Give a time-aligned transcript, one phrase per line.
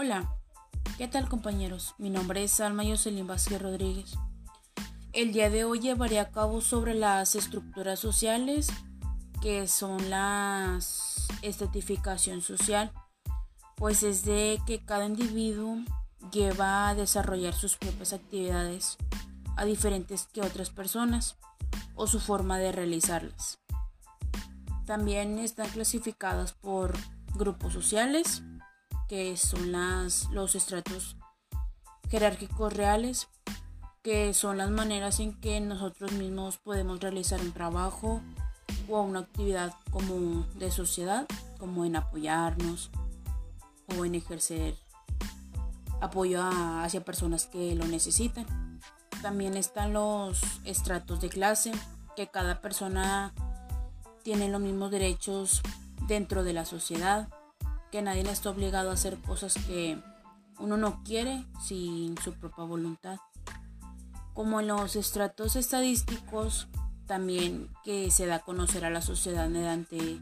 [0.00, 0.32] Hola,
[0.96, 1.96] ¿qué tal compañeros?
[1.98, 4.14] Mi nombre es Alma Jocelyn Vázquez Rodríguez.
[5.12, 8.68] El día de hoy llevaré a cabo sobre las estructuras sociales,
[9.42, 10.78] que son la
[11.42, 12.92] estratificación social,
[13.74, 15.78] pues es de que cada individuo
[16.30, 18.98] lleva a desarrollar sus propias actividades
[19.56, 21.38] a diferentes que otras personas
[21.96, 23.58] o su forma de realizarlas.
[24.86, 26.96] También están clasificadas por
[27.34, 28.44] grupos sociales,
[29.08, 31.16] que son las, los estratos
[32.10, 33.28] jerárquicos reales,
[34.02, 38.20] que son las maneras en que nosotros mismos podemos realizar un trabajo
[38.88, 41.26] o una actividad como de sociedad,
[41.58, 42.90] como en apoyarnos
[43.96, 44.76] o en ejercer
[46.00, 48.46] apoyo hacia personas que lo necesitan.
[49.22, 51.72] También están los estratos de clase,
[52.14, 53.32] que cada persona
[54.22, 55.62] tiene los mismos derechos
[56.06, 57.28] dentro de la sociedad
[57.90, 60.00] que nadie le está obligado a hacer cosas que
[60.58, 63.18] uno no quiere sin su propia voluntad.
[64.34, 66.68] Como en los estratos estadísticos,
[67.06, 70.20] también que se da a conocer a la sociedad mediante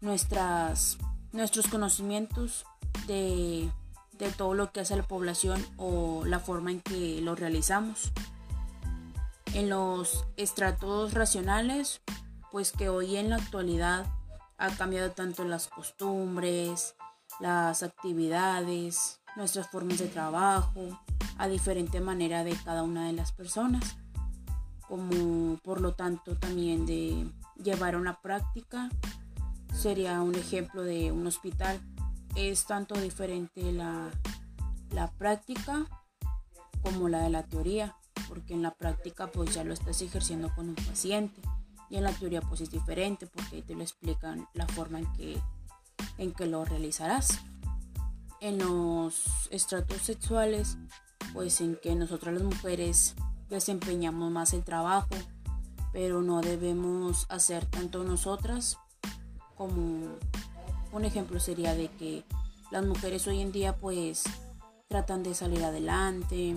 [0.00, 0.98] nuestras,
[1.32, 2.64] nuestros conocimientos
[3.06, 3.70] de,
[4.18, 8.12] de todo lo que hace la población o la forma en que lo realizamos.
[9.54, 12.00] En los estratos racionales,
[12.50, 14.06] pues que hoy en la actualidad
[14.62, 16.94] ha cambiado tanto las costumbres,
[17.40, 21.00] las actividades, nuestras formas de trabajo,
[21.36, 23.96] a diferente manera de cada una de las personas,
[24.86, 28.88] como por lo tanto también de llevar una práctica
[29.74, 31.80] sería un ejemplo de un hospital.
[32.36, 34.10] Es tanto diferente la,
[34.90, 35.86] la práctica
[36.82, 37.96] como la de la teoría,
[38.28, 41.42] porque en la práctica pues ya lo estás ejerciendo con un paciente
[41.92, 45.38] y en la teoría pues es diferente porque te lo explican la forma en que,
[46.16, 47.38] en que lo realizarás.
[48.40, 50.78] En los estratos sexuales,
[51.34, 53.14] pues en que nosotras las mujeres
[53.50, 55.10] desempeñamos más el trabajo,
[55.92, 58.78] pero no debemos hacer tanto nosotras
[59.54, 60.16] como
[60.92, 62.24] un ejemplo sería de que
[62.70, 64.24] las mujeres hoy en día pues
[64.88, 66.56] tratan de salir adelante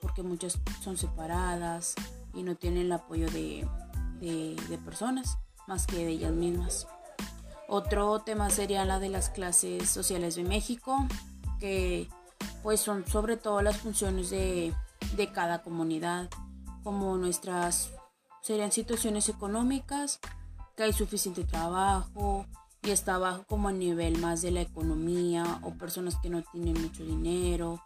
[0.00, 1.94] porque muchas son separadas
[2.34, 3.68] y no tienen el apoyo de
[4.22, 6.86] de, personas más que de ellas mismas.
[7.68, 11.06] Otro tema sería la de las clases sociales de México,
[11.58, 12.08] que
[12.62, 14.74] pues son sobre todo las funciones de,
[15.16, 16.28] de, cada comunidad,
[16.82, 17.90] como nuestras
[18.42, 20.20] serían situaciones económicas,
[20.76, 22.46] que hay suficiente trabajo
[22.82, 26.80] y está bajo como a nivel más de la economía o personas que no tienen
[26.80, 27.80] mucho dinero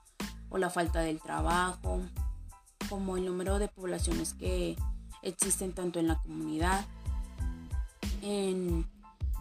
[0.49, 2.01] o la falta del trabajo,
[2.89, 4.77] como el número de poblaciones que
[5.26, 6.84] existen tanto en la comunidad,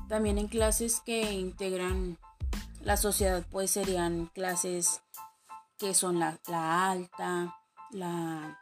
[0.07, 2.17] también en clases que integran
[2.81, 5.01] la sociedad, pues serían clases
[5.77, 6.37] que son la,
[6.89, 7.55] alta,
[7.91, 8.59] la,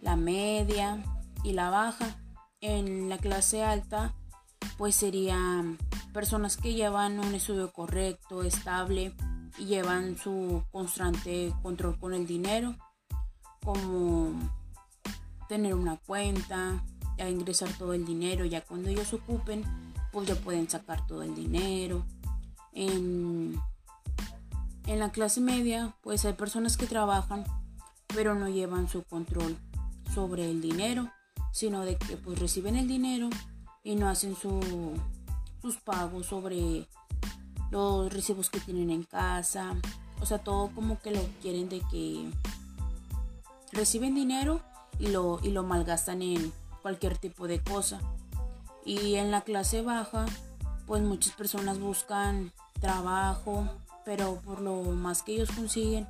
[0.00, 1.02] la media
[1.44, 2.16] y la baja.
[2.62, 4.14] En la clase alta,
[4.76, 5.78] pues serían
[6.12, 9.14] personas que llevan un estudio correcto, estable
[9.58, 12.76] y llevan su constante control con el dinero,
[13.62, 14.59] como
[15.50, 16.80] tener una cuenta,
[17.18, 19.64] a ingresar todo el dinero, ya cuando ellos ocupen,
[20.12, 22.06] pues ya pueden sacar todo el dinero.
[22.72, 23.60] En,
[24.86, 27.44] la clase media, pues hay personas que trabajan,
[28.14, 29.56] pero no llevan su control
[30.14, 31.10] sobre el dinero,
[31.52, 33.28] sino de que pues reciben el dinero
[33.82, 34.60] y no hacen su,
[35.60, 36.86] sus pagos sobre
[37.72, 39.74] los recibos que tienen en casa.
[40.20, 42.30] O sea, todo como que lo quieren de que
[43.72, 44.62] reciben dinero
[45.00, 46.52] y lo, y lo malgastan en
[46.82, 48.00] cualquier tipo de cosa.
[48.84, 50.26] Y en la clase baja,
[50.86, 53.66] pues muchas personas buscan trabajo,
[54.04, 56.06] pero por lo más que ellos consiguen,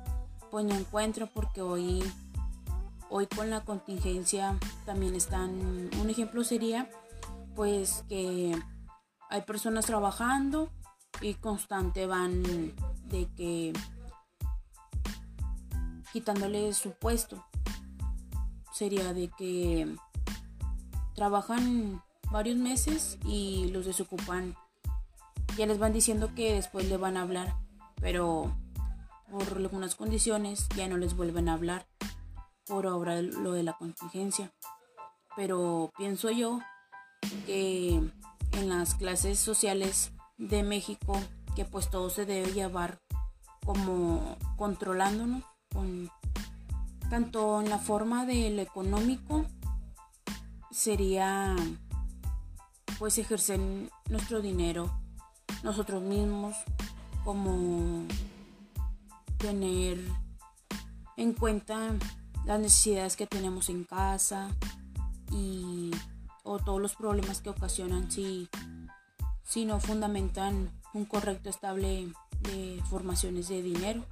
[0.51, 2.03] pues no encuentran porque hoy,
[3.09, 6.89] hoy con la contingencia también están, un ejemplo sería
[7.55, 8.57] pues que
[9.29, 10.69] hay personas trabajando
[11.21, 12.43] y constante van
[13.05, 13.73] de que
[16.11, 17.45] quitándole su puesto
[18.81, 19.95] sería de que
[21.13, 22.01] trabajan
[22.31, 24.55] varios meses y los desocupan.
[25.55, 27.53] Ya les van diciendo que después le van a hablar,
[27.97, 28.57] pero
[29.29, 31.85] por algunas condiciones ya no les vuelven a hablar
[32.65, 34.51] por ahora lo de la contingencia.
[35.35, 36.59] Pero pienso yo
[37.45, 38.01] que
[38.53, 41.21] en las clases sociales de México,
[41.55, 42.99] que pues todo se debe llevar
[43.63, 46.09] como controlándonos con
[47.11, 49.45] tanto en la forma del económico
[50.71, 51.57] sería
[52.99, 53.59] pues ejercer
[54.07, 54.89] nuestro dinero
[55.61, 56.55] nosotros mismos
[57.25, 58.07] como
[59.37, 59.99] tener
[61.17, 61.95] en cuenta
[62.45, 64.47] las necesidades que tenemos en casa
[65.33, 65.91] y
[66.43, 68.47] o todos los problemas que ocasionan si,
[69.43, 74.05] si no fundamentan un correcto estable de formaciones de dinero.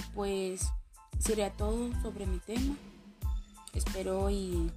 [0.00, 0.72] Y pues
[1.18, 2.74] sería todo sobre mi tema.
[3.74, 4.72] Espero y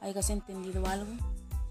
[0.00, 1.12] hayas entendido algo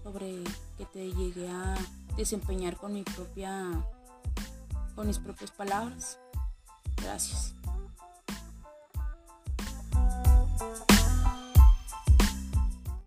[0.02, 0.44] sobre
[0.76, 1.74] que te llegue a
[2.16, 3.70] desempeñar con mi propia
[4.94, 6.18] con mis propias palabras.
[6.96, 7.57] Gracias.